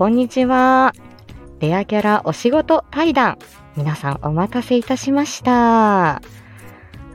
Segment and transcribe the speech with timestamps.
[0.00, 0.94] こんにちは。
[1.58, 3.36] レアキャラお仕事対談。
[3.76, 6.12] 皆さんお待たせいたしました。
[6.16, 6.22] あ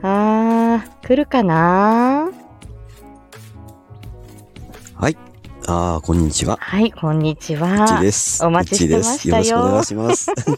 [0.02, 2.30] ー、来るかな？
[4.94, 5.18] はい。
[5.66, 6.58] ああ、こんにちは。
[6.60, 8.00] はい、こんにちは。
[8.00, 8.46] です。
[8.46, 10.54] お待ちしてましたよよろしくお願いします。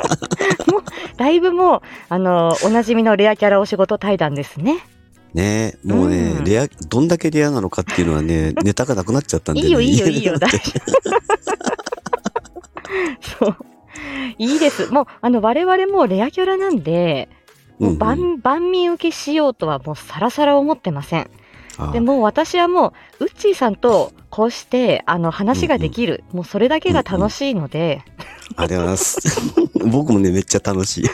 [1.18, 4.78] だいぶもう、あの、おなじみのレアキャラお仕事対談ですね。
[5.34, 9.68] ねえ、もうね、うんレア、どんだけレアなのかっていうのはね、 ネタがなくなっちゃったんで、ね。
[9.68, 10.90] いいよ、いいよ、いいよ、だ大丈夫。
[13.46, 13.56] そう。
[14.38, 14.92] いいです。
[14.92, 17.28] もう、あの、我々もレアキャラなんで、
[17.78, 21.30] もう万、万民受けしようとはもうさらさら思ってません。
[21.92, 26.24] でもう私はもう、ウッチーさんとこうして、あの、話ができる。
[26.32, 28.02] もうそれだけが楽しいので、
[28.56, 29.52] ありがとうございます。
[29.90, 31.04] 僕もね、めっちゃ楽しい。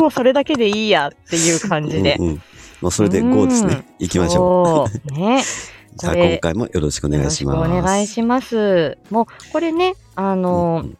[0.00, 2.16] もうそれだけでいいやっていう感じで。
[2.18, 2.42] うんうん。
[2.80, 3.84] もうそれで GO ですね。
[3.98, 5.12] 行きましょう。
[5.12, 5.42] ね。
[5.96, 7.56] じゃあ今回もよろしくお願いします。
[7.56, 8.98] よろしくお願いします。
[9.10, 10.98] もう、これね、あの、うん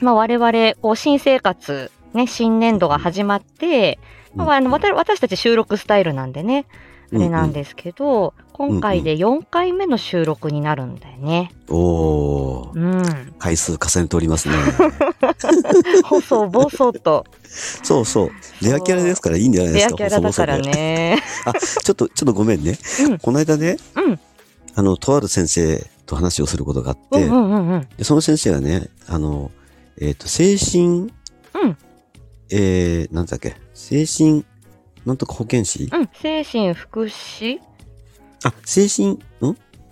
[0.00, 3.98] まあ、我々、こう、新生活、ね、新年度が始まって、
[4.34, 6.66] うんまあ、あの、わた私たち収録スタイルなんでね、
[7.12, 11.52] あれなんですけど、今回で4回目の収録になるんだよね。
[11.68, 13.34] うんうんおー、うん。
[13.38, 14.54] 回数重ねておりますね。
[16.02, 17.24] 細々と。
[17.84, 18.30] そうそう。
[18.60, 19.98] レアキャラですからいいんじゃないでレアすか。
[19.98, 20.58] キャラだから。
[20.58, 21.22] ね。
[21.44, 22.76] あ、ちょっと、ちょっとごめんね。
[23.02, 24.20] うんこの間ね、うん。
[24.74, 27.88] あの、とある先生と話をすることがあって、うんうんうんうん。
[27.96, 29.52] でその先生がね、あの、
[30.00, 31.76] えっ、と、精神、うん
[32.50, 34.44] えー、なんだっけ、精神、
[35.06, 36.08] なんとか保健師、うん。
[36.20, 37.60] 精神福祉？
[38.44, 39.18] あ、精神、ん？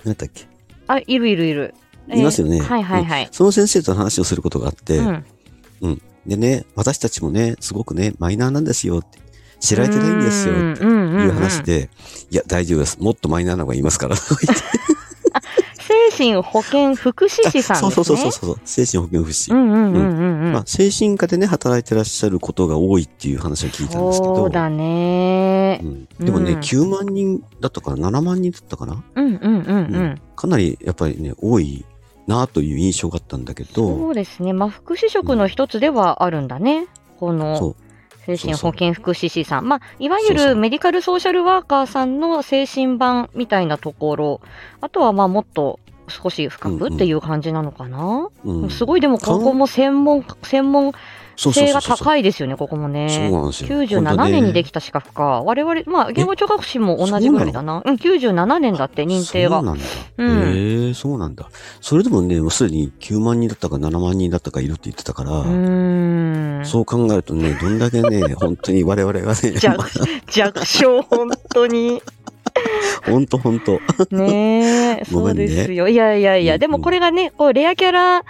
[0.05, 0.47] なんだっけ？
[0.87, 1.75] あ、いるいるいる。
[2.09, 3.29] いますよねえーはいはいはい。
[3.33, 4.99] その先生と話をすることがあって、
[5.81, 6.03] うん。
[6.27, 9.19] でね、私たちもね、すごくね、マイナーなんですよって、
[9.59, 11.91] 知られてないんですよってうんうんうんうんいう話で、
[12.31, 12.99] いや、大丈夫です。
[13.01, 14.17] もっとマイナーなのがいますから。
[14.17, 14.35] 精
[16.17, 17.77] 神保健福祉士さんですね。
[17.81, 19.53] そうそうそうそう、精神保健福祉。
[19.55, 20.53] うんうんうんうんうん。
[20.53, 25.87] まあ、精神科でね、働いてらっしゃることが多いっていう話を聞いたんですけど、そうだねう。
[25.87, 30.21] ん、でもね、うん9万人だったかな、7万人だったかな、うんうんうんううんん。
[30.35, 31.85] かなりやっぱりね、多い
[32.27, 34.53] なという印象があったんだけそど、うですね。
[34.53, 36.87] まあ、福祉職の一つではあるんだね。
[37.21, 37.77] こそのう、
[38.27, 39.69] 精神保健福祉士さん。
[39.69, 44.41] まあ、いわゆそうそうるメディカルソーシャルワーカーさんの精神版みたいなところ。
[44.81, 45.79] あとは、まあ、もっと
[46.09, 48.29] 少し深うんうんくっていう感じなのかな？
[48.45, 50.93] うん、すごい、でも、ここも専門、専門
[51.37, 53.09] 性が高いですよね、ここもね。
[53.11, 53.69] そうなんですよ。
[53.69, 55.43] 97年にできた資格か。
[55.43, 57.83] 我々、まあ、言語聴覚士も同じぐらいだな。
[57.85, 59.57] うん、97年だって認定が。
[59.57, 59.85] そうなんだ。
[60.19, 61.49] うんへえそうなんだ。
[61.81, 66.65] それでもね、もうすでに9万人だったか7万人だったかいるって言ってたから、う。
[66.65, 69.87] そう考えるとね、どんだけね、 本当に我々がね、弱
[70.29, 72.03] 弱小、本当に。
[73.05, 73.81] 本当本当。
[74.11, 75.89] ねえ、 そうですよ。
[75.89, 78.25] いやいやいや、うんでもこれがね、こう、レアキャラ、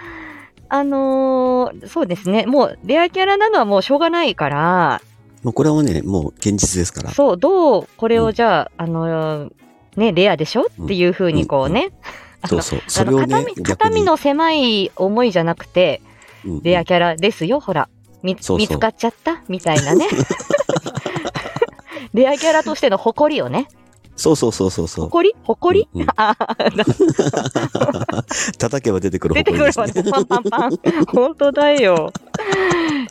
[0.69, 5.01] あのーそうですね、もう、レアキャラなのはもうしょうがないから、
[5.43, 7.11] もうこれはね、もう現実ですから。
[7.11, 9.53] そう、どう、これうんをじゃあ、あのー
[9.97, 11.91] ね、レアでしょっていうふうにこうね、
[12.43, 12.81] あ のそうそう。
[12.89, 16.01] それをね肩身、の狭い思いじゃなくて、
[16.45, 17.89] うんレアキャラですよ、ほら。
[18.23, 20.07] みそうそう見つかっちゃったみたいなね。
[22.15, 23.69] レアキャラとしての誇りをね。
[24.17, 25.05] そうそうそうそうそう。
[25.07, 25.35] 誇り？
[25.45, 26.09] 誇り、うんうん。
[26.17, 26.35] あ
[28.59, 29.93] 叩けば出てくる出てくるわね。
[30.11, 30.71] パンパンパン。
[31.07, 32.13] 本当だよ。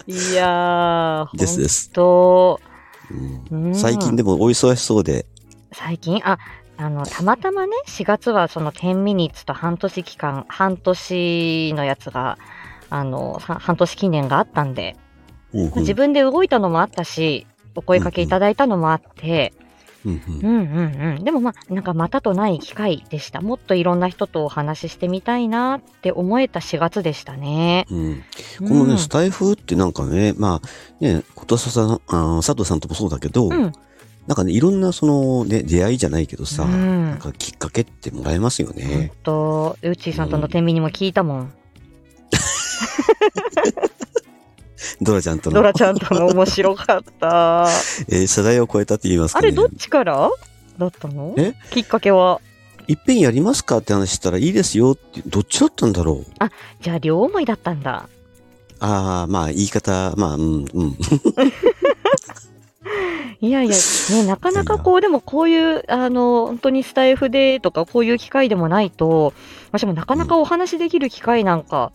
[0.07, 1.91] いやー、ですです。
[1.93, 2.59] 本当。
[3.51, 3.65] うん。
[3.67, 3.75] うん。
[3.75, 5.25] 最近でもお忙しそうで、
[5.71, 6.37] 最近、あ、
[6.77, 12.37] あの、たまたまね、4月はその10ミニッツと半年期間、半年のやつが、
[12.89, 14.95] あの、さ半年記念があったんで、
[15.53, 15.73] うんうん。
[15.79, 17.45] 自分で動いたのもあったし、
[17.75, 19.64] お声かけいただいたのもあって、うんうん
[20.05, 21.23] うんうんうん。
[21.23, 23.41] でもまあ、なんかまたとない機会でした。
[23.41, 27.85] もっといろんな人とお話ししてみたいなって思えた4月でしたね。
[27.89, 28.23] うん
[28.59, 33.71] このね、うんスタイフってなんかね、まあ、ね、ことささん、あ佐藤さんともそうだけど、うん。
[34.27, 39.11] なんかね、いろんなその、ね、出会いじゃないけどさ、うんなんかきっかけってもらえますよね。
[39.23, 41.53] と、うっちーさんとの天秤にも聞いたもん。
[45.01, 47.67] ドラちゃんとの、ドラちゃんとの面白かった。
[48.09, 49.47] えー世代を超えたって言いますかね。
[49.47, 50.29] あれ、どっちから？
[50.77, 51.33] だったの？
[51.37, 51.53] え？
[51.71, 52.41] きっかけは？
[52.87, 56.25] いっぺんやりますかって話したらいいですよって、どっちだったんだろう？
[56.81, 58.07] じゃあ、両思いだったんだ。
[58.79, 60.97] ああ、まあ、言い方、まあ、うん、うん。
[63.41, 63.75] いやいや、
[64.11, 69.33] ね、なかなかこう、でもこういう、あの、本当にスタイフでとか、こういう機会でもないと、
[69.71, 71.93] 私もなかなかお話できる機会なんか、なかな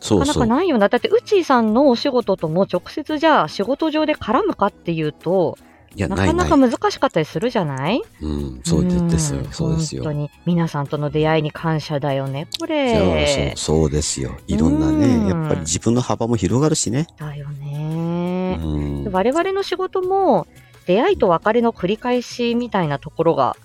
[0.00, 0.42] そうそう。
[0.42, 0.88] かないよな。
[0.88, 5.56] だって、うちーさんのお仕事とも直接じゃあ仕事上で絡むかっていうと、
[5.96, 6.16] いや、な。
[6.16, 8.00] かなか難しかったりするじゃない？
[8.22, 9.46] うん、そうですよん。
[9.52, 10.04] そうですよ。
[10.04, 13.54] 本当に皆さんとの出会いに感謝だよね、こそうれ。
[13.56, 14.36] そう、そうですよ。
[14.46, 17.08] いろんなうんね、やっぱり自分の幅も広がるしね。
[17.18, 18.56] だようね。
[18.56, 19.10] ん。
[19.10, 20.46] 我々の仕事も
[20.86, 23.56] 出会いと別れの繰り返しみたいなところが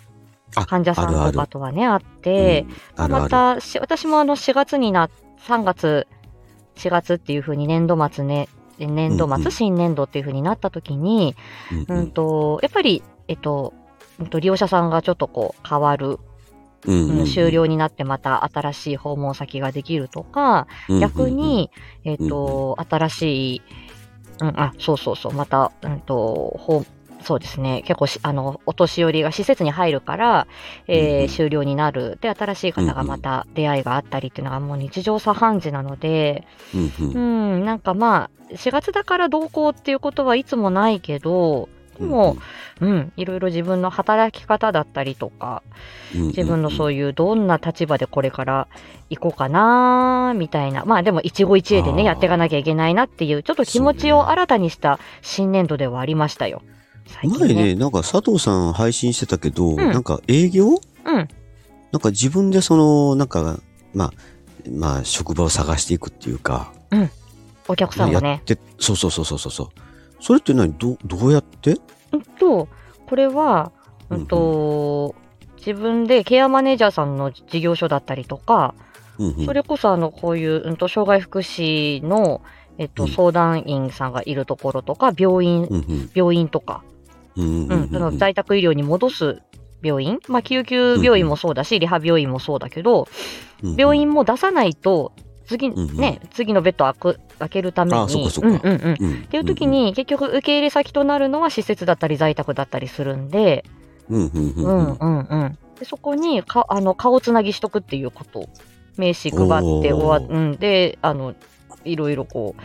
[0.56, 2.66] あ患者さんとかとはね、あって、
[2.98, 3.24] うんあるある。
[3.26, 5.12] またし私もあの4月にな、
[5.48, 6.08] 3月、
[6.76, 8.48] 4月っていう風に年度末ね、
[8.80, 9.52] 年度末、うんうん。
[9.52, 11.36] 新年度っていう風になった時に、
[11.90, 12.12] うんうん。
[12.12, 13.74] と、やっぱり、えっと、
[14.40, 16.20] 利用者さんがちょっとこう変わる、
[16.88, 20.68] うんうん終了になってまた新しい訪問先ができるとか、
[21.02, 21.72] 逆、に、
[22.04, 23.62] えっ、と、新しい、
[24.42, 26.60] うん、あ、そうそうそう、また、うんと、
[27.26, 30.48] そうですね、結構し、あの、お年寄りが施設に入るから、
[30.88, 32.18] えーうんうん終了になる。
[32.22, 41.68] で、新しい方がまた出会いがあったりっていうのがもう日常茶飯事なので、うんうんうん、なんかまあ、4月だからどうこうっていうことはいつもないけど、
[42.00, 42.38] でも、
[42.82, 45.64] うん、いろいろ自分の働き方だったりとか、
[46.14, 48.68] 自分のそういいうどんな立場でこれから
[49.10, 50.86] 行こうかなみたいな。
[50.86, 56.62] まあでも一期一会でね、やっていかなきゃいけないなっていう、ちょっと気持ちを新たにした新年度ではありましたよ。
[57.24, 57.54] 前ね。
[57.54, 59.76] ね、なんか佐藤さん配信してたけど、ん。
[59.76, 60.68] なんか営業？
[60.70, 60.80] うん。
[61.92, 63.60] なんか自分でその、なんか、
[63.94, 64.14] まあ、
[64.70, 66.74] まあ、職場を探していくっていうか、
[67.68, 68.44] お客さんやがねっ。
[68.44, 69.52] て、そうそうそうそうそう。
[69.52, 69.68] そう。
[70.20, 70.74] それって何？
[70.74, 71.78] ど、どうやって？
[72.12, 72.68] うんと、
[73.08, 73.72] これは、
[74.10, 75.16] うんと、
[75.58, 78.76] 自分でケアマネージャーさんの事業所だったりとか、
[79.18, 79.46] うんうん。
[79.46, 82.42] それこそあの、こういう、うんと、障害福祉の、
[82.78, 83.10] えっと、うん。
[83.10, 86.12] 相談員さんがいるところとか、病院、うんうん。
[86.14, 86.84] 病院とか、
[88.18, 89.42] 在宅医療に戻す
[89.82, 95.14] 病院、まあ、救急病院もそうだし、リハ病院もそうだけど、うん病院も出さないと、
[95.48, 98.32] 次、ね、次のベッド開く開けるために、っ
[99.28, 103.64] ていう時、に、結局受け入れ先となるのは施設だったり在宅だったりするんで、
[105.84, 108.50] そこにかあの顔つなぎしとくっていうこと、
[108.98, 109.46] 名刺配
[109.80, 110.58] って終わうん。
[110.58, 111.34] で、あの、
[111.84, 112.62] いろいろこう、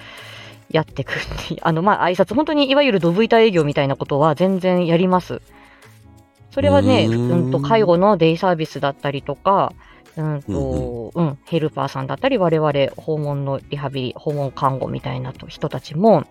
[0.70, 1.14] やってくっ
[1.49, 5.43] ていう、 あの、まあ、挨拶、本当にいわゆるドブ板営業みたいなことは全然やります。
[6.50, 7.49] それはね、うん。
[7.49, 9.72] んと介護のデイサービスだったりとか、
[10.17, 16.25] うんと、うん、ヘルパーさんだったり、我々訪問のリハビリ、訪問看護みたいなと人たちも、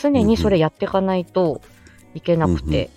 [0.00, 1.60] 常にそれやっていかないと
[2.14, 2.88] いけなくて、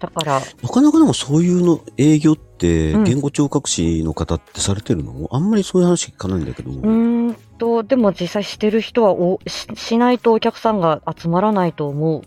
[0.00, 3.04] だから、なかなかでもそういうの営業って、うん。
[3.04, 6.70] 言語聴覚士の方ってされてるの、あんまりそういう話聞かないんだけど。
[6.70, 12.22] うーんと、でも実際してる人はおししないとお客さんが集まらないと思う。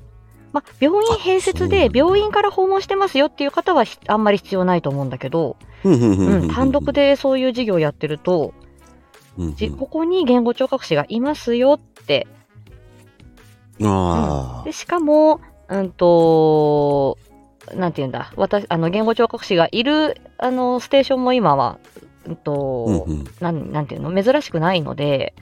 [0.53, 5.55] まあ、病院併設で病院から訪問してますよっていう方はひあんまり必要ないと思うんだけど、
[5.85, 8.53] うんうんうんううんん、単独、でそういう事業やってると、
[9.77, 12.27] ここに言語聴覚士がいますよって。
[13.83, 17.17] あでしかも、うんと、
[17.73, 21.79] なんていうんだ、私、あの、言語聴覚士がいる、あの、ステーションも今は、
[22.25, 22.35] うんあ。
[22.35, 23.25] と、うんうん。
[23.39, 25.33] なん、なんていうの、珍しくないので、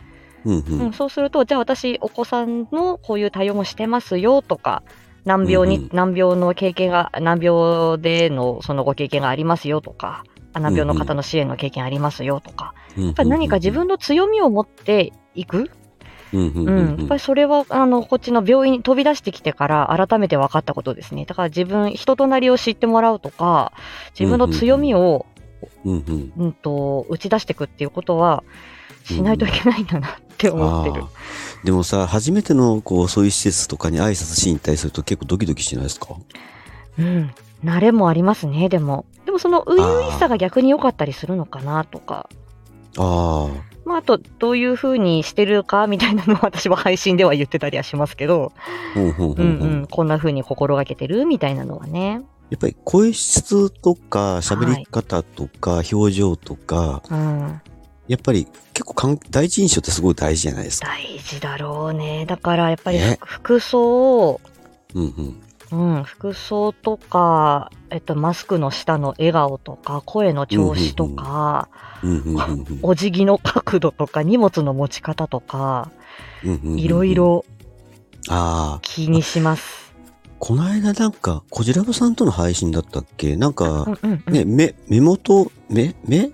[0.46, 0.80] うんうん。
[0.80, 4.84] うん、そうすると、じゃあ私、お子さんのこういう対応もしてますよとか、
[5.26, 5.90] 難病に、うんうん。
[5.94, 10.24] 難病の経験が、難病でのそのご経験がありますよとか、
[10.54, 15.70] あ難病の方の支援の経験ありますよとか、うんうんやっぱり何か自分の強みを持っていく、
[16.34, 21.26] うんうんやっぱりそれは、あの、こっちの病院に飛び出してきてから改めて分かったことですね。
[21.26, 23.74] だから自分、人となりを知ってもらうとか、
[24.20, 25.26] 自分の強みを、
[25.86, 28.44] うんうんうんと、打ち出していくっていうことは、
[29.06, 31.06] しないといけないんだなって思ってる。
[31.64, 36.16] でもさ、初めての、こう、そういう施設とかに挨拶しに行ったりすると結構ドキドキしないですか？
[36.98, 37.32] うん。
[37.64, 39.06] 慣れもありますね、でも。
[39.26, 42.30] でもその初々しさが逆に良かったりするのかなとか。
[42.98, 43.50] あ
[43.86, 48.52] まあ、あと、どういう風にしてるかみたいなのは私は配信では言ってたりはしますけど、
[48.96, 49.00] あ。
[49.00, 52.22] うんこんな風に心がけてるみたいなのはね。
[52.50, 57.62] やっぱり声質とか喋り方とか表情とか、うん。
[58.08, 60.88] やっぱり結構かん第一印象ってすごい大事じゃないですか。
[60.88, 62.26] 大事だろうね。
[62.26, 64.42] だからやっぱりね服装、
[64.96, 65.42] うんうん。
[65.72, 71.70] うん、服装とか、えっと、マスクの下の笑顔とか、声の調子とか、
[72.82, 75.92] お辞儀の角度とか、荷物の持ち方とか、
[76.44, 77.14] いろい。
[77.14, 77.46] ろ
[78.82, 79.89] 気にします。
[80.40, 83.36] この間なんか、こじらぼさんとの配信だったっけ？
[83.36, 86.32] なんうか、んうんうんね、目、目元、目、目？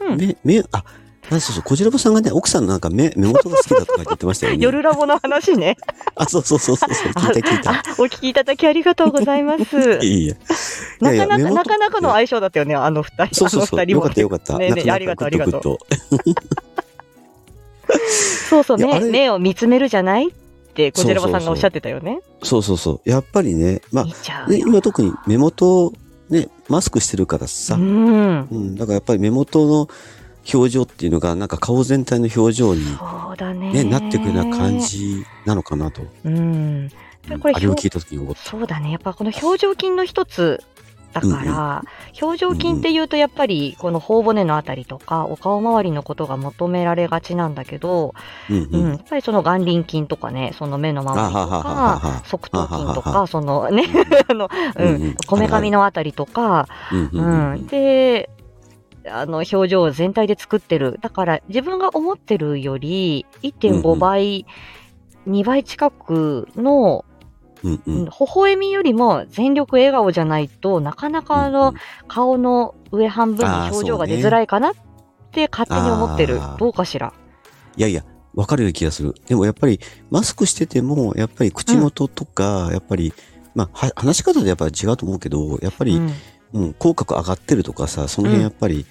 [0.00, 0.84] うん目、目、あ、
[1.30, 4.58] なんそうそう、こじらぼさんがね、奥さんのなんか目、目元が好きだとか言ってましたよね。
[4.64, 5.76] 夜ラボの話ね。
[6.16, 7.70] あ、そうそうそうそう、そう聞いた聞いた。
[7.72, 9.98] あ、お聞きいただきありがとうございます。
[10.02, 10.36] いいや。
[11.00, 13.34] なかなか、なかなかの相性だったよね、あの二人。
[13.34, 13.90] そうそうそう。
[13.90, 14.58] よかったよかった。
[14.58, 15.78] ねえねありがとうありがとう
[18.48, 20.28] そうそう、目、目を見つめるじゃない？
[20.28, 20.32] っ
[20.74, 22.20] て小寺さんがおっしゃってたよね。
[22.42, 23.10] そうそうそう。
[23.10, 25.92] やっぱりね、まあ、ね、今特に目元
[26.30, 29.88] ね、マスクしてるからさ、うん、うん、だからやっぱり目元の
[30.52, 32.84] 表情っていうのが、なんか顔全体の表情に、
[33.72, 36.02] ね、なってくるような感じなのかなと。
[36.24, 36.90] うん。
[37.40, 38.42] これあれを聞いた時に思った。
[38.42, 38.90] そうだね。
[38.90, 40.62] やっぱこの表情筋の一つ
[41.14, 41.82] だから、
[42.20, 48.14] うん、表情筋っていうとやっぱりこの頬骨のあたりとかお顔周りのことが求められがちなんだけど、
[48.50, 53.84] うん、うん、やっぱりその眼輪筋とかね、その目の周りとか、側頭筋とか、そのね、
[54.28, 58.30] あの、うん、こめかみのあたりとか、うん、で、
[59.08, 60.98] あの、表情全体で作ってる。
[61.00, 64.46] だから自分が思ってるより1.5倍、
[65.28, 67.04] 2倍近くの
[67.64, 71.74] うんうん、微笑みよりも全力笑顔じゃないとなかなかあの、
[72.06, 74.74] 顔の上半分に表情が出づらいかなっ
[75.32, 76.40] て勝手に思ってる。
[76.58, 77.14] どうかしら。
[77.76, 78.04] いやいや、
[78.34, 79.14] わかるような気がする。
[79.26, 79.80] でもやっぱり
[80.10, 83.14] マスクしてても、やっぱり口元とか、やっぱり、
[83.54, 86.00] まあ、話し方でやっぱり違うと思うけど、やっぱり、
[86.52, 88.84] うん、口角上がってるとかさ、その辺やっぱり、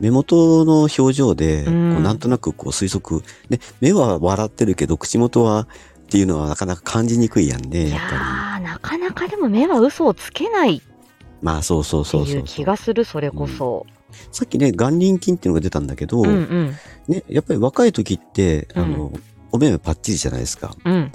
[0.00, 5.66] 目元の表情で、こうなんとなくこう推測、ね、目は笑ってるけど、口元は
[6.08, 8.64] っていうのはなかなか感じにくいやんね、やっぱり。
[8.64, 10.80] なかなかでも目は嘘をつけない
[11.42, 12.36] まあそうそうそうそう。
[12.36, 13.86] いう気がする、それこそ。
[13.86, 16.74] うん、さっきね、眼輪筋っていうのが出たんだけど、うんうん、
[17.08, 19.22] ね、やっぱり若い時って、あの、うん、
[19.52, 20.74] お目目パッチリじゃないですか。
[20.82, 21.12] うん。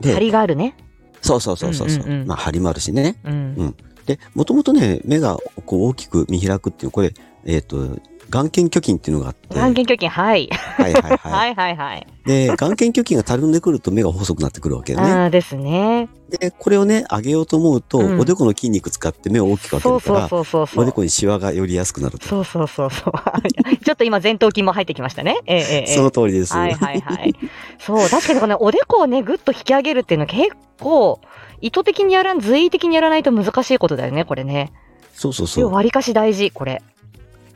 [0.00, 0.74] で、張りがあるね。
[1.20, 1.88] そうそうそうそう。
[1.88, 3.16] うんうんうん、まあ、張りもあるしね。
[3.24, 3.32] うん。
[3.32, 3.76] うん、
[4.06, 5.36] で、もともとね、目が
[5.66, 7.12] こう大きく見開くっていう、これ、
[7.44, 8.00] えっ、ー、と、
[8.34, 9.54] 眼瞼虚筋っていうのがあって。
[9.54, 10.48] 眼瞼虚筋、はい。
[10.48, 11.18] はいはいはい。
[11.18, 12.06] はいはいはい。
[12.26, 15.02] で、眼瞼虚筋がたるんでくると目が細くなってくるわけね。
[15.02, 16.08] ああですね。
[16.30, 22.26] で、これをね、上げようと思うと、うん、おでこの筋肉使って目を大きく開けるから、そうそうそうおでこにシワが寄りやすくなると。
[22.26, 23.12] そうそうそうそう。
[23.84, 25.38] ちょっと今前頭筋も入ってきましたね。
[25.46, 25.94] ええええ。
[25.94, 26.54] その通りです。
[26.54, 27.34] はいはいはい。
[27.78, 31.20] そう、確かにこのおでこをね、ぐっと引き上げるっていうのは結構、
[31.60, 34.72] 意図的にやらん、随意的にやらないと難しいことだよね、これね。
[35.12, 35.72] そうそうそう。
[35.72, 36.82] 割かし大事、これ。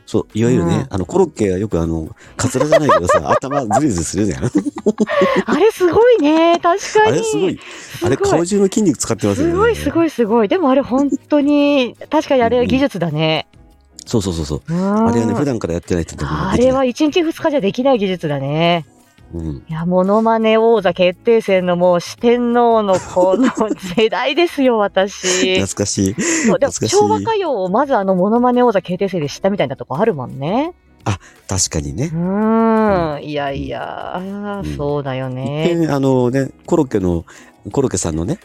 [0.09, 4.43] そう、いわゆるね、うん、あの、コロッケはよくあの、カツラじゃないけどさ、 頭ズリズリするじゃん。
[5.45, 7.11] あれすごいね、確かに。
[7.11, 7.59] あれすごい。
[8.01, 9.53] あれ顔中の筋肉使ってますよね。
[9.53, 10.47] すごいすごいすごい。
[10.47, 13.45] でもあれ本当に、確かにあれは技術だね。
[13.53, 14.61] うん、そうそうそうそう。
[14.67, 18.87] あれはね、普段からやってないとあれは1日2日じゃできない技術だね。
[19.33, 23.49] うん、いや、モノマネ王座決定戦のもう四天王のこの
[23.95, 25.55] 世代ですよ、 私。
[25.59, 26.21] 懐かしい。
[26.21, 30.73] そうでも昭和歌謡をまずあのモノマネ王座決定戦で知ったみたいなとこあるもんね。
[31.05, 32.11] あ、確かにね。
[32.13, 33.23] うん。
[33.23, 35.87] いやいや、うん、そうだよね。
[35.89, 37.25] あのね、コロッケの、
[37.71, 38.39] コロッケさんのね、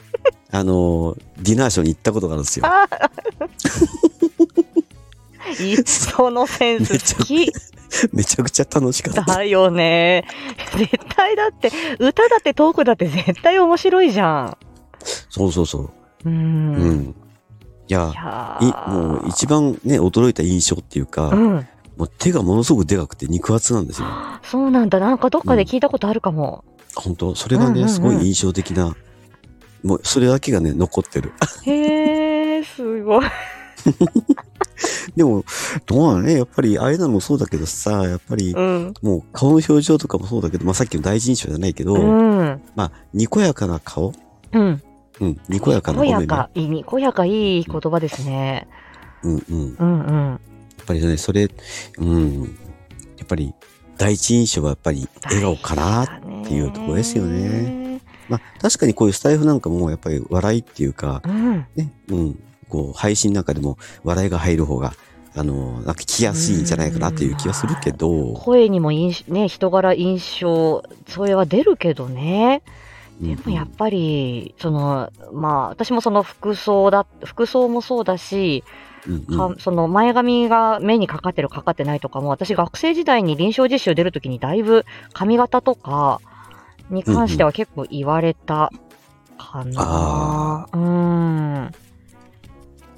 [0.51, 2.67] あの、ディナーショーに行ったことがあるんですよ。
[5.85, 7.53] そのセンス好き。
[8.13, 9.23] めちゃくちゃ楽しかった。
[9.23, 10.25] だよね。
[10.77, 14.57] 絶対だって、歌だってトークだって絶対面白いじゃん。
[15.31, 15.91] そうそうそう。
[16.25, 16.75] うん。
[16.75, 17.15] うん。
[17.87, 24.09] いや、いもう一番ね、驚いた印象っていうか、うん、もう手がものすごくでかくて肉厚なんですよ。
[24.43, 24.99] そうなんだ。
[24.99, 26.65] なんかどっかで聞いたことあるかも。
[26.97, 28.97] うん、本当それがね、すごい印象的な、
[29.83, 31.33] もうそれだけがね、残ってる。
[31.65, 33.27] へえ、すごい。
[35.17, 35.45] でも、
[35.87, 44.13] どうなのね、やっぱり、ああいうのもそうだけどさ、やっぱり、うん、もう顔の表情とかもそうだけど、まあさっきの第一印象じゃないけど、うん、まあ、にこやかな顔？
[44.53, 44.83] うん。
[45.21, 46.05] うん、にこやかな顔。
[46.05, 48.67] にこやか、いい、にこやかいい言葉ですね。
[49.23, 49.77] うんうん。
[49.79, 50.31] うんうん。
[50.31, 50.39] や
[50.83, 51.49] っぱりね、それ、
[51.99, 52.43] うん、
[53.17, 53.55] やっぱり、
[53.97, 56.09] 第一印象はやっぱり笑顔かなっ
[56.45, 58.01] ていうところですよね。
[58.29, 62.43] まあ、確かにこういうスタイフなんかもやっぱり笑いっていうか、うん、ね、うん、
[62.75, 64.95] こう、配信なんかでも笑いが入る方が、
[65.37, 68.35] あの、なんか聞きやすいんじゃないかなっていう気はするけど。
[68.35, 72.63] 声にも印ね、人柄印象、それは出るけどね。
[73.21, 78.65] でもやっぱり、その、まあ、私もその服装だ、服装もそうだし、
[79.07, 86.21] うんうん、その前髪が目にかかってるかかってないとかも、私学生時代に臨床実習出るときにだいぶ髪型とか
[86.91, 88.73] に関しては結構言われた
[89.39, 90.69] かな。
[90.73, 91.84] うん、うん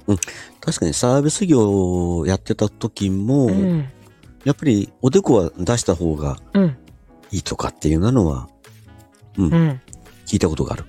[0.07, 0.17] うん。
[0.61, 3.89] 確かにサービス業をやってた時も、うん、
[4.43, 6.37] やっぱりおでこは出した方が
[7.31, 8.49] いいとかっていうのは、
[9.37, 9.81] うん、うん、
[10.25, 10.85] 聞いたことがある。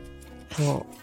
[0.52, 0.98] そう。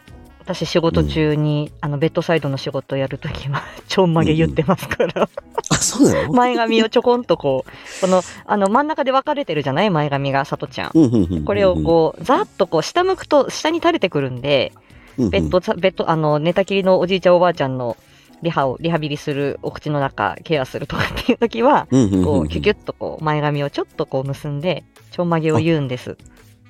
[0.46, 5.30] 私仕事中に、うん、あのベッドサイドの仕事やるときは ちょんまげ言ってますから、うん、
[5.70, 6.34] あそうなの？
[6.34, 11.44] 前髪をちょこんとこうこのあの真ん中で分かれてるじゃない前髪がさとちゃん。
[11.46, 14.72] これをこうざっとこう下向くと下に垂れてくるんで、
[15.18, 17.98] ベッドベッドあの寝たきりのおじいちゃんおばあちゃんの
[18.42, 21.88] リハを、リハビリする、お口の中、ケアするとかっていう時は、
[22.24, 26.18] こう、キュキュッとこう、前髪をちょっとこう結んで、ちょんまげを言うんです。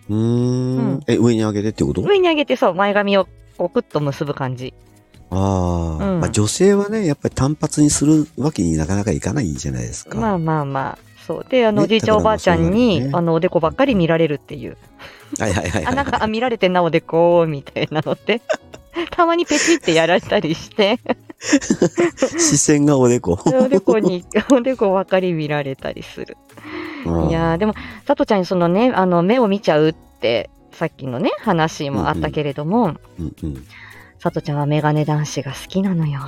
[0.10, 0.78] うーん。
[0.78, 2.02] うんえ、上に上げてってこと？
[2.02, 4.74] 上に上げてそう、前髪をこうクッと結ぶ感じ。
[5.32, 10.18] ああ、うんまあ女性はね、やっぱり単発にするわけになかなかいかないじゃないですか。
[10.18, 11.15] まあまあまあ。
[11.26, 11.46] そう。
[11.50, 14.78] で、あの、ねおじいちゃんおばあちゃんに、ねあの、おでこばっかり見られるっていう。
[15.40, 15.96] はいはいはい、はあ、い。
[15.96, 18.42] なんか、あ、見られてんな、おでこ、みたいなのって。
[19.12, 21.00] たまにペチってやられたりして、
[22.40, 23.38] 視線がおでこ。
[23.46, 26.38] おでこに、おでこばっかり見られたりする。
[27.06, 27.76] うんいやー、でも、
[28.08, 33.68] さとちゃんにそのね、あの、目を見ちゃうって、さっきのね、話もあったけれども、うんうん。
[34.18, 36.20] さとちゃんはメガネ男子が好きなのよ。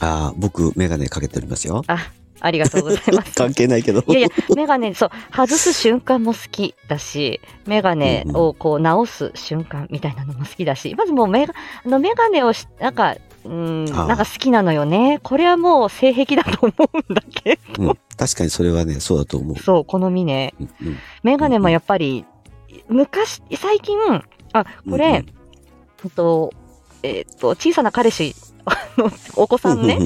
[0.00, 1.84] ああ、僕、メガネかけておりますよ。
[1.86, 2.10] あ、
[2.40, 3.34] ありがとうございます。
[3.36, 4.04] 関係ないけど。
[4.06, 15.20] いやいや、メガネ、そう、外す瞬間も好きだし、メガネをこう直す瞬間みたいなのも好きだし、まずもうメガあのメガネをし、なんか、うん、なんか好きなのよね。
[15.22, 19.62] これはもう性癖だと思うんだけうん、確かにそれはね、そうだと思うど。。
[19.62, 20.54] そう、好みね。
[20.60, 22.24] うんうん、メガネもやっぱり、
[22.88, 23.96] 昔、最近、
[24.52, 25.36] あ、これ、うんうん
[26.10, 26.52] と、
[27.02, 28.34] えっと、小さな彼氏
[28.98, 29.98] の お子さんね、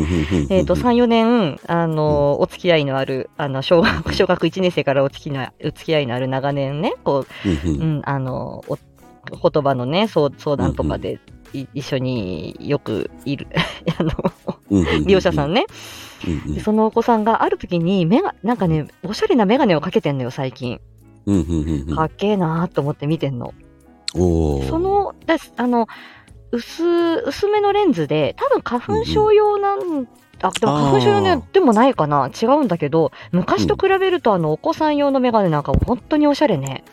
[0.50, 8.78] えっと、3、4年、あの、お付き合いのある、あの、小学、小学1年生からお付きなお付き合いのある長年ね、こう、うんあの、お
[9.50, 11.20] 言葉のね、相相談とかで、
[11.52, 13.46] い一緒によくいる、
[13.98, 14.10] あの、
[15.04, 15.66] 利用者さんね。
[16.62, 20.80] そのお子さんがある時に、目が、なんかね、おしゃれなメガネをかけてんのよ、最近。
[21.94, 23.54] かっけえなーと思って見てんの。
[24.12, 25.86] その、だあの、
[26.52, 30.08] 薄、薄めのレンズで、多分花粉症用なん、
[30.42, 36.84] あ、でも花粉症用でもないかな違うんだけど、昔と比べるとあの、お子さん用のメガネなんか本当におしゃれね。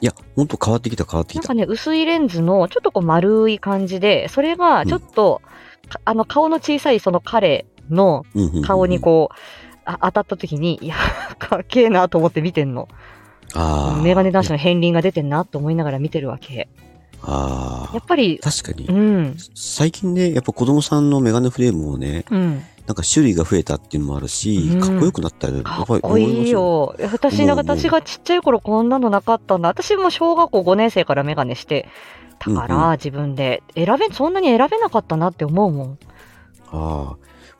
[0.00, 1.66] いや、ほんと変わってきた変わってきたなんか。
[1.66, 5.42] ね、薄いレンズのちょっとこう丸い感じで、それがちょっと、
[5.88, 9.34] かあの顔の小さいその彼のうんうんうん顔にこう、
[9.84, 10.96] あ当たった時に、いや、
[11.38, 12.88] かっけえなと思って見てんの。
[13.54, 16.68] あーメガネ男子の片鱗が出てんなと思いながら見てるわけ。
[17.22, 18.92] あーやっぱり、確かにう。
[18.92, 22.62] ん、最近ね、やっぱ子供さんのメガネフレームをね、うん。
[22.86, 25.62] なんか種類が増えたっていうのもあるし、うんかっこよくなったよね。
[25.62, 26.96] かっこいいよ。
[27.12, 29.68] 私、なんか思う思う私がちっちゃい頃こんなのなかったんだ。
[29.68, 31.88] 私も小学校5年生からメガネして
[32.40, 33.62] たから、自分で。
[33.76, 35.98] 選べ、そんなに選べなかったなって思うもん。
[36.72, 36.76] ああ。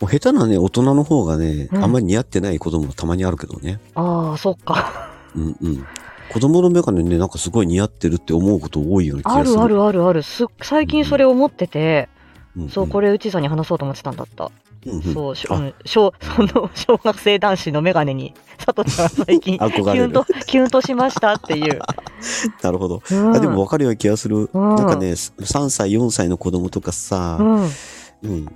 [0.03, 3.79] もう下手なね、大人の方がね、うんあんまり似合ってない子供もたまにあるけどね。
[3.95, 5.13] ああ、そっか。
[5.37, 5.87] うんうん。
[6.33, 9.61] 子供のメガネね、なんかすごい似合ってるって思うこと多いような気がする。
[9.61, 10.23] あるあるあるある。
[10.23, 12.09] す最近それ思ってて、
[12.57, 12.69] うんうん。
[12.71, 14.51] そう、これ、うちさんに話そうと思ってたんだった。
[14.87, 21.81] うんうんそう、しあうん小、 その、小学生男子のメガネに、さとちゃんは最近、キュンと、キュンとしましたっていう。
[22.63, 23.03] なるほど。
[23.11, 24.49] うんあでも分かるような気がする。
[24.53, 27.63] うんなんかね、3歳、4歳の子供とかさ、うん。
[28.23, 28.47] うん。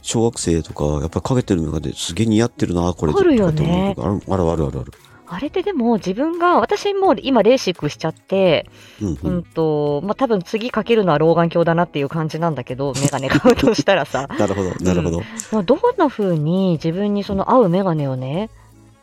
[0.00, 3.12] 小学生とか、やっぱりかけてるメガネすげえ似合ってるな、これ。
[3.12, 4.92] あるよねあるあるあるある。
[5.28, 8.68] あれってでも自分が、私もう今レーシックしちゃって、
[9.00, 15.20] うんううんんと、まあ、多分次かけるのは老眼鏡だなっていう感じなんだけど、メガネ買うとしたらさ、 なるほど、なるほど。
[15.52, 18.50] まあどんな風に自分にその合うメガネをね、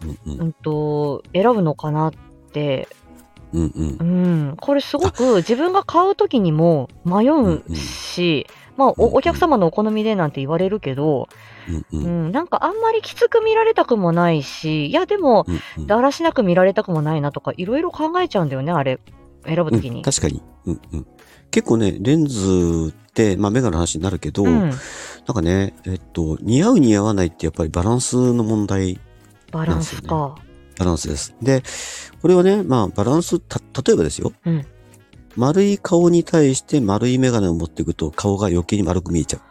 [0.02, 0.40] うんうん。
[0.40, 2.12] うんと、選ぶのかなっ
[2.52, 2.88] て、
[3.54, 3.98] うんうん。
[4.00, 11.30] うん、これすごく自分が買うときにも迷うし、まあ、うんうんおお客様のお好みでなんて言われるけど、
[11.70, 15.46] うんううんん、なんかあんまりきつく見られたくもないし、いやでも、
[15.86, 19.00] だらしなく見られたくもないなとか、いろいろ考えちゃうんだよね、あれ、
[19.46, 19.98] 選ぶときに。
[19.98, 21.08] うん確かに、うんうん。
[21.52, 24.72] 結構ね、レンズって、まあメガネの話になるけど、うん
[25.26, 29.00] なんかね、えっと、似合う似合わないってやっぱりバランスの問題、
[29.52, 30.36] バランスか。
[30.78, 31.36] バランスです。
[31.42, 31.64] で、
[32.22, 34.34] これはね、まあバランス、た、例えばですよ。
[34.46, 34.66] うん
[35.36, 39.42] 丸い顔に対して丸いメガネを持っていくと顔が余計に丸く見えちゃう。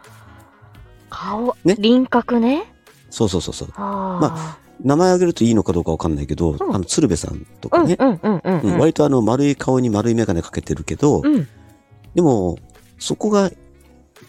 [1.09, 2.73] 顔、ね輪郭ね？
[3.09, 3.69] そうそうそうそう。
[3.75, 7.95] あ名前挙げるといいのかどうかわかんないけど、んあの、鶴瓶さんとあ、かね、
[8.77, 11.47] 割とあの丸い顔に丸いメガネかけてるけど、うん、
[12.15, 12.57] でも、
[12.97, 13.51] そこが、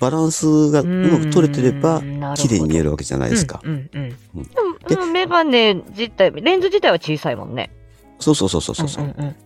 [0.00, 2.02] バランスがうまく取れてれば、
[2.36, 3.62] 綺麗に見えるるわけじゃないですか。
[3.64, 7.70] でも、メガネ自体、レンズ自体は小さいもんね。
[8.18, 9.04] そうそうそうそうそう。
[9.04, 9.36] んうん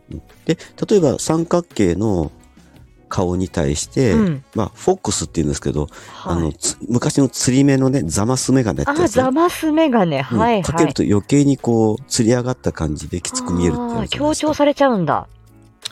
[0.44, 0.56] で、
[0.88, 2.30] 例えば三角形の
[3.08, 4.20] 顔に対して、うん。
[4.20, 5.88] うんまあ、フォックスって言うんですけど、
[6.24, 6.54] あの、はい。
[6.54, 10.26] つ昔の釣り目のね、ザマスメガネってあ、やつねザマスメガネ。
[10.30, 10.62] うんはいはい。
[10.62, 15.26] かけると余計にこう、釣り上がった感じできつく見えるって強調されちゃうんだ。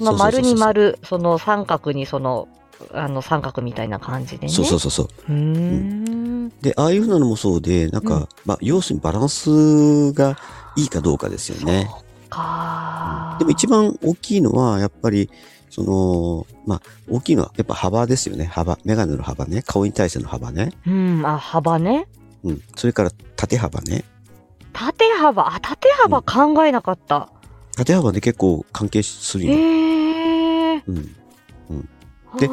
[0.01, 2.49] まあ、丸に丸、その三角にその、
[2.93, 4.53] あの三角みたいな感じでね。
[4.53, 5.09] そうそうそうそう。
[5.29, 6.49] うーん。
[6.61, 10.37] で、ああいうふうなのもそうで、なんか、うんまあ、要するにバランスが
[10.77, 11.89] いいかどうかですよね。
[13.39, 15.31] でも一番大きいのは、やっぱり、
[15.71, 18.45] その、まあ、大きいのは、やっぱ幅ですよね。
[18.47, 18.79] 幅。
[18.85, 19.63] メガネの幅ね。
[19.63, 20.73] 顔に対しての幅ね。
[20.87, 22.07] うん、あ、幅ね。
[22.45, 22.63] うん。
[22.77, 24.05] それから縦幅ね。
[24.73, 27.31] 縦幅、あ、縦幅考えなかった。
[27.77, 29.53] 縦幅ね、結構関係するえよ。
[29.55, 31.17] えうん。
[31.71, 31.89] うん。
[32.39, 32.51] で、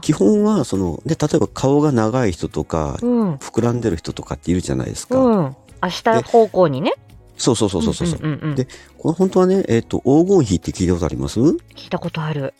[0.00, 5.18] 基本は、その、で、例えば顔が長い人とか、うん、膨らんでる人とかっているじゃないですか。
[5.18, 5.56] うん。
[5.82, 6.94] 明日方向にね。
[7.42, 8.20] そうそうそうそうそう。
[8.22, 11.40] うんうんうんうん、で、この本当はね、えっ、ー、と、黄金比って聞いたことあります？
[11.40, 12.54] 聞いたことある。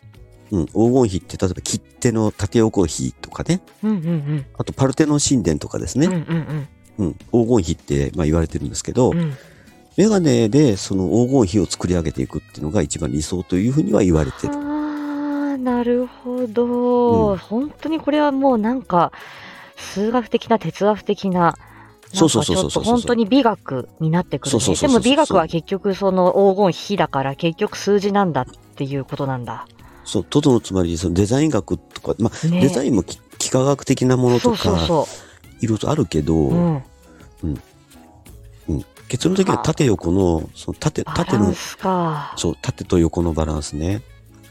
[0.51, 6.68] うん、黄金比って例えば切手の縦横比とかね、うんうんうん、あとパルテノン神殿とかですね、うんうん
[6.99, 9.35] うん、黄金比ってまあ言われてるんですけど、うん、
[9.97, 14.53] メガネでその黄金比を作り上げていくっていうのが一番理想というふうには言われてる。
[14.53, 19.11] あなるほど、うん、本当にこれはもうなんか
[19.77, 21.57] 数学的な哲学的な
[22.12, 28.46] そうそうそうそう本当に美学になってくる、ね、でも美学は結局その黄金比だから結局数字なんだっ
[28.77, 29.66] ていうことなんだ。
[30.05, 35.07] そう、トドのつまりそのデザイン学とか、まあ、ね、デザインも幾何学的なものとか、
[35.61, 36.83] いろいろあるけど、うん、
[37.44, 37.62] うん。
[38.68, 38.85] うん。
[39.09, 41.55] 結論的には縦横の、その縦、縦の、
[42.37, 44.03] そう、縦と横のバランスね。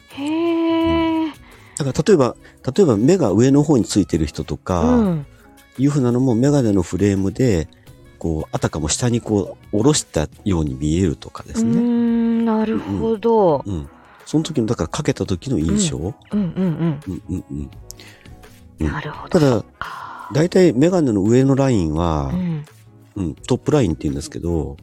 [0.10, 1.32] へえ、うん、
[1.78, 2.36] だから例えば、
[2.76, 5.26] 例えば目が上の方についてる人とか、うん、
[5.78, 7.68] いうふうなのもメガネのフレームで、
[8.20, 11.78] こう、あたかも下にこう、下ろしたように見えるとかですね。
[11.78, 13.64] うん、なるほど。
[13.66, 13.90] うん
[14.24, 15.98] その時の、だからかけた時の印象？
[15.98, 17.00] うん、うん、うんうん。
[17.08, 17.70] うんうん
[18.80, 18.88] うん。
[18.88, 19.40] なるほど。
[19.40, 19.66] ただ、
[20.32, 22.66] 大体メガネの上のラインは、うん、
[23.16, 24.78] うん、トップラインって言うんですけど、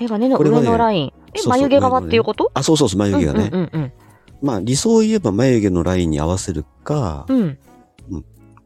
[0.00, 1.12] メガネの上のライン。
[1.34, 2.50] え、眉毛側っていうこと？
[2.54, 3.50] あ、そうそうそう、眉毛がね。
[3.52, 3.92] うんうんうん、
[4.40, 7.58] まあ、理想を言えば眉毛のラインに合わせるか、うん。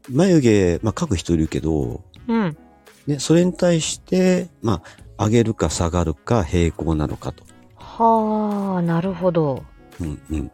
[0.09, 2.57] うん、眉毛、まあ、描く人いるけど、うん。
[3.07, 4.81] ね、それに対して、ま
[5.17, 7.43] あ、上げるか下がるか平行なのかと。
[7.75, 9.63] はあ、なるほど。
[9.99, 10.51] うんうん。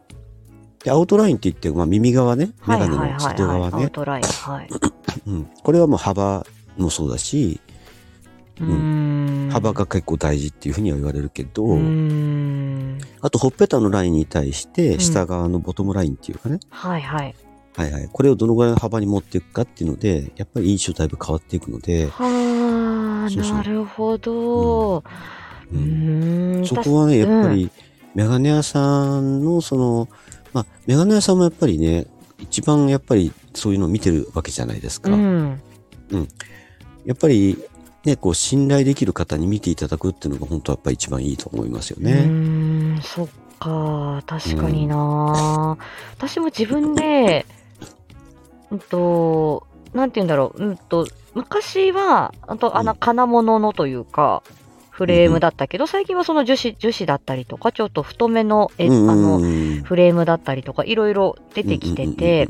[0.82, 3.84] で、アウトラインって言って、まあ、耳側ね、メガネの外側ね。
[3.84, 4.68] アウトライン、はい。
[5.26, 5.44] うん。
[5.62, 7.60] これはもう幅もそうだし、
[8.60, 11.78] うん、幅が結構大事っていうふうには言われるけど、
[13.20, 17.34] あと、ほっぺたのラインに対して、下側のボトムラインっていうかね、うん、はいはい。
[17.76, 18.08] はいはい。
[18.10, 22.06] これをどのぐらいの幅に持っていくかっていうので、やっぱり印象だいぶ変わっていくので。
[22.06, 25.04] はあ、なるほど。
[25.72, 27.70] うん、そこはね、やっぱり、
[28.14, 30.08] メガネ屋さんのその、
[30.54, 32.06] まあ、メガネ屋さんもやっぱりね、
[32.38, 35.10] 一番やっぱりそういうのを見てるわけじゃないですか。
[35.10, 35.60] うん。
[36.12, 36.28] うん。
[37.04, 37.58] やっぱり、
[38.04, 42.12] ね、こう、信頼できる方に見ていただくっていうのが本当はやっぱり一番いいと思いますよね。
[42.12, 44.98] うん、そっか、確かにな、う
[45.74, 45.84] ん、
[46.16, 47.44] 私も自分で、
[48.70, 54.42] うんと、なんて言うんだろう、うんと、昔は、あと、あの、金物のというか、
[54.90, 59.38] フレームだったけど、最近はその樹脂、樹脂だったりとか、ちょっと太めの、え、あの、
[59.84, 62.48] フレームだったりとか、いろいろ出てきてて、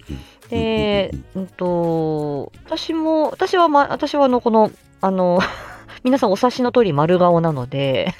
[0.48, 5.40] で、うんと、私も、私はま、私はあの、この、あの、
[6.05, 8.14] 皆さんお察しの通り丸顔なので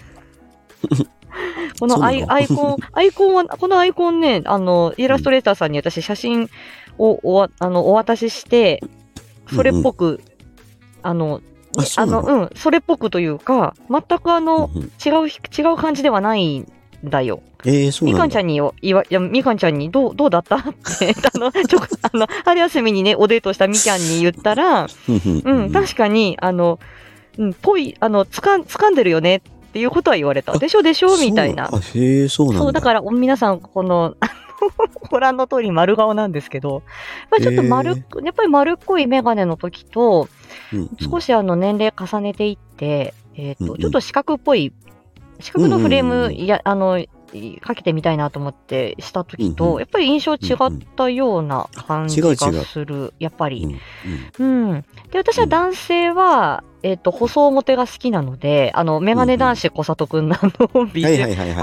[1.79, 6.49] このアイアイコン、アイコンは、このアイコンね、あの、イラストレーターさんに私写真
[6.99, 8.83] をおあのお渡しして、
[9.55, 10.21] それっぽく、
[11.03, 11.41] あの、
[11.97, 16.67] ああの、うん、それっぽくというか、全くあの、うん、違う、違う感じではないん
[17.05, 17.43] だよ。
[17.65, 20.57] えー、そうみかんちゃんにいわ、いや、みかんちゃんにどう、どうだった？
[20.57, 20.63] っ
[20.99, 26.79] て、 あの、ちょ、あの、春休みにね、おデートしたみきゃんに言ったら、うん、確かに、あの、
[27.39, 29.41] うん、ぽい、あの、つかん、掴んでるよねっ
[29.73, 30.57] ていうことは言われた。
[30.59, 31.69] でしょでしょみたいな。
[31.95, 32.63] へえ、そうなんだ。
[32.63, 34.15] そう、だから、皆さん、この、
[35.11, 36.83] ご覧の通り丸顔なんですけど、やっ
[37.31, 37.97] ぱりちょっと丸、や
[38.31, 40.29] っぱり丸っこいメガネの時と、
[41.01, 44.73] 少しあの年齢重ねていって、えっ、ー、と、ちょっと四角っぽい、
[45.41, 47.05] 四角のフレーム、や、あの、
[47.61, 53.77] かけてみたいなと思ってした時と、やっぱり印象違ったような感じがする、やっぱり。
[54.39, 54.85] うん。
[55.11, 60.37] で、私は男性は、えっ、と、細表が好きなので、あの、メガネ男子小里くんの
[60.93, 61.03] ビ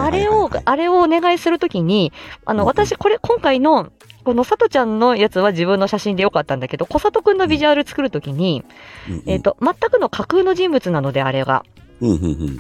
[0.03, 2.11] あれを、あれをお願いするときに、
[2.45, 3.91] あの、私、これ、今回の、
[4.25, 8.63] このさとちゃんのやつは自分の写真でよかったんだけど、小里くんのビジュアル作るときに、
[9.25, 11.63] えっ、と、全くの架空の人物なので、あれが。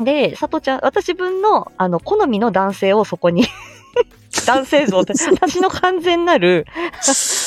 [0.03, 3.45] で、さとちゃん、私分の、あの、好みの男性をそこに
[4.45, 6.65] 男性像って、 私の完全なる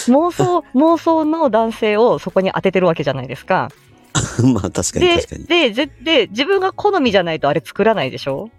[0.09, 3.71] 妄想、妄想の男性をそこに当ててるわけじゃないですか。
[4.55, 5.45] まあ確かに確かに。
[5.45, 8.51] で、で、で、自分が好みじゃないとあれ作らないでしょ？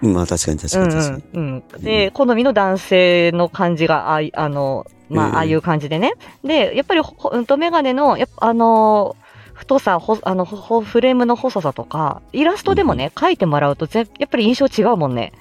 [0.00, 1.22] まあ確かに確かに確かに。
[1.34, 6.12] うん、うん、で、好みの男性の感じが、ああの、まあ、ああいう感じでね。
[6.44, 9.16] で、やっぱり、うんと、メガネの、やっぱ、あの
[9.60, 15.32] 太さ、ほあのフレームの細さとか、イラストでもね、うん、描いてもらうとぜ、やっぱり印象違うもんね。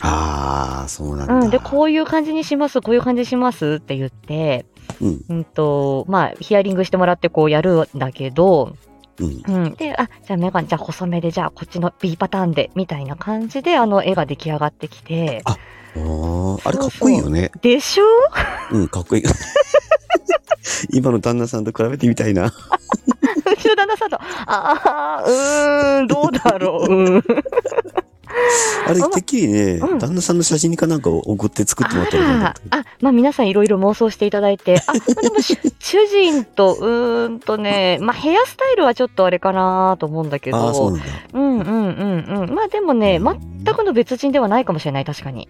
[0.00, 1.34] ああ、そうなんだ。
[1.34, 1.50] うん。
[1.50, 4.66] で、こういう感じにします、こういう感じにしますって言って、
[5.00, 8.76] うん、うんと、まあ、ヒアリングしてもらってこうやるんだけど、
[9.18, 15.42] うん、うん、で、あ、じゃあメガネ、じゃあ細めで、じゃあこっちの B パターンで、みたいな感じで、あの絵が出来上がってきて。
[15.44, 15.56] あ、
[15.96, 17.50] ああれかっこいいよね。
[17.60, 18.04] でしょ？
[18.72, 19.22] うん、かっこいい。
[20.92, 22.46] 今の旦那さんと比べてみたいな。
[22.46, 22.50] う
[23.56, 26.92] ちの旦那さんと、ああ、うーん、どうだろう。
[26.92, 27.24] うん
[28.86, 35.36] あれ、てっきりね、うん、旦那さんの写真かなんかを送って作ってもらったらあ、まあ皆さんいろいろ妄想していただいて、あ、でも
[35.80, 41.06] 主人と、うーんとね、まあヘアスタイルはちょっとあれかなと思うんだけど、あそうなんだ。
[41.32, 42.54] うんうんうんうん。
[42.54, 45.48] まあでもね、全くの別人ではないかもしれない、確かに。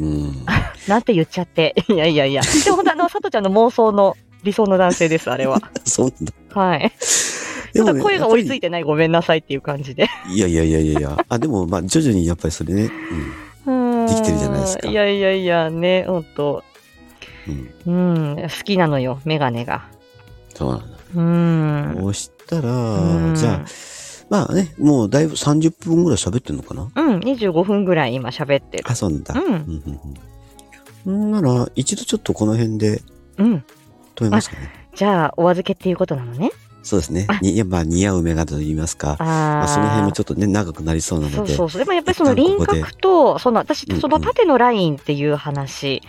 [0.00, 0.46] うん。
[0.88, 1.74] なんて言っちゃって。
[1.88, 2.42] いやいやいや。
[2.42, 5.60] でも本当あの、さとちゃんの妄想の理想の男性です、あれは。
[5.84, 6.32] そんだ。
[6.60, 6.92] はい。
[7.72, 10.08] ちょっと声が追いついてない、ごめんなさいっていう感じで。
[10.28, 11.24] いやいやいやいやいや。
[11.28, 12.90] あ、でも、まあ、徐々にやっぱりそれね、
[13.66, 14.06] うん。
[14.06, 14.88] できてるじゃないですか。
[14.88, 16.64] いやいやいや、ね、ほんと。
[17.86, 19.88] うん、うん、好きなのよ、メガネが。
[20.54, 20.96] そうなんだ。
[21.14, 21.96] うん。
[22.00, 23.66] そうしたら、じゃあ、
[24.30, 26.88] まあね、もうだいぶ30分ぐらい喋ってんのかな？
[26.94, 28.84] うん、25分ぐらい今喋ってる。
[28.86, 29.34] あ、そんだ。
[29.34, 29.54] うん。
[29.54, 30.00] うん
[31.06, 33.02] うん、なら、一度ちょっとこの辺で、
[33.38, 33.64] うん。
[34.14, 34.70] 止めますかね。
[34.94, 36.50] じゃあ、お預けっていうことなのね。
[36.82, 37.26] そうですね。
[37.42, 39.16] にやっぱ似合うメガネと言いますか。
[39.18, 41.36] あまあ、その辺もちょっとね、長くなりそうなので。
[41.36, 41.80] そうそうそう。
[41.80, 46.02] でもやっぱりその輪郭と、その私、その縦のラインっていう話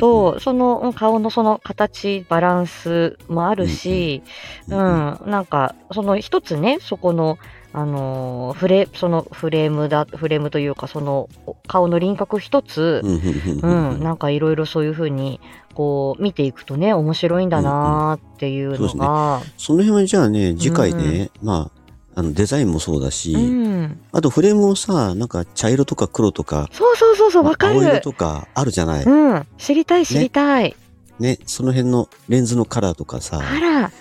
[0.00, 4.22] と、うんうん、その顔のその形、バランスもあるし、
[4.68, 5.14] うん、うん。
[5.18, 7.38] うん、なんか、その一つね、そこの、
[7.72, 11.28] あのフレそのフレームだフレームというかその
[11.66, 15.38] 顔の輪郭一つ、うん、なんかいろいろそういうふうに
[15.74, 21.77] こう見ていくとね面白いんだなっていうのが、うんうん、そ、ね、の辺はじゃあね次回ね、うん、まあ
[22.18, 27.74] あのデザインもそうだし、うん、あとフレームをさなんか茶色とか黒とかそうそうそうそうわかる。
[27.74, 30.74] 青色とかあるじゃない、うん、知りたい知りたい、
[31.20, 33.92] ね、ね、その辺のレンズのカラーとかさあら。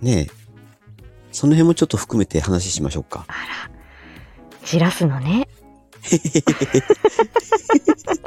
[0.00, 0.28] ね
[1.30, 3.26] その辺もちょっと含めて話しましょうか。
[3.28, 3.70] あら。
[4.64, 5.46] じらすのね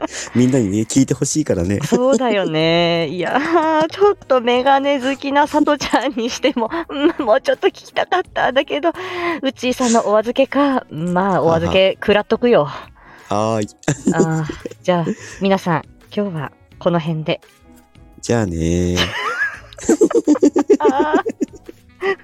[0.35, 1.79] みんなにね、聞いてほしいからね。
[1.83, 3.07] そうだよね。
[3.09, 8.51] いやー、ちょっとメガネ好きなさとちゃんにしても、うん、もうちょっと聞きたかった。
[8.51, 8.91] だけど、
[9.41, 12.65] うちーさんのお預けか、まあ、お預け食らっとくよ。
[12.65, 13.67] はーい。
[14.13, 14.45] あ
[14.83, 15.05] じゃあ、
[15.41, 15.81] 皆さん、
[16.15, 17.41] 今日はこの辺で。
[18.21, 18.97] じゃあねー。
[20.79, 21.13] あ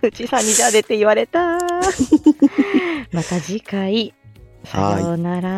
[0.01, 1.57] うちさんにじゃあ出て言われた。
[3.11, 4.13] また次回。
[4.63, 5.49] さようなら。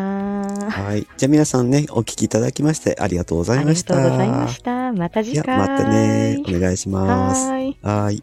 [0.70, 1.06] はい。
[1.16, 3.96] じゃあ皆さんね、お聞きいただきましてありがとうございました。
[3.96, 4.92] ありがとうございました。
[4.92, 5.58] また次回。
[5.58, 6.42] またね。
[6.48, 7.50] お願いします。
[7.82, 8.22] はい。